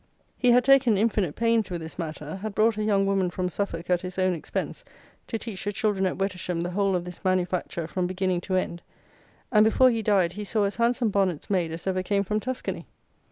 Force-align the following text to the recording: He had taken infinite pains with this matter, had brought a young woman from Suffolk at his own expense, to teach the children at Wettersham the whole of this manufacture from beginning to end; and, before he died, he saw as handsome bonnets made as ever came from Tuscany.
He 0.35 0.49
had 0.49 0.63
taken 0.65 0.97
infinite 0.97 1.35
pains 1.35 1.69
with 1.69 1.79
this 1.79 1.99
matter, 1.99 2.37
had 2.37 2.55
brought 2.55 2.75
a 2.75 2.83
young 2.83 3.05
woman 3.05 3.29
from 3.29 3.49
Suffolk 3.49 3.87
at 3.87 4.01
his 4.01 4.17
own 4.17 4.33
expense, 4.33 4.83
to 5.27 5.37
teach 5.37 5.63
the 5.63 5.71
children 5.71 6.07
at 6.07 6.17
Wettersham 6.17 6.63
the 6.63 6.71
whole 6.71 6.95
of 6.95 7.05
this 7.05 7.23
manufacture 7.23 7.85
from 7.85 8.07
beginning 8.07 8.41
to 8.41 8.55
end; 8.55 8.81
and, 9.51 9.63
before 9.63 9.91
he 9.91 10.01
died, 10.01 10.33
he 10.33 10.43
saw 10.43 10.63
as 10.63 10.77
handsome 10.77 11.09
bonnets 11.11 11.51
made 11.51 11.71
as 11.71 11.85
ever 11.85 12.01
came 12.01 12.23
from 12.23 12.39
Tuscany. 12.39 12.87